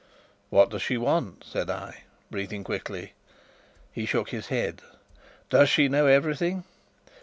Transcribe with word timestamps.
"What 0.49 0.71
does 0.71 0.81
she 0.81 0.97
want?" 0.97 1.43
said 1.47 1.69
I, 1.69 2.05
breathing 2.31 2.63
quickly. 2.63 3.13
He 3.93 4.07
shook 4.07 4.29
his 4.29 4.47
head. 4.47 4.81
"Does 5.51 5.69
she 5.69 5.89
know 5.89 6.07
everything?" 6.07 6.63